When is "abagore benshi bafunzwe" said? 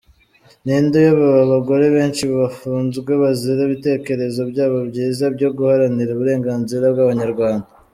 1.47-3.11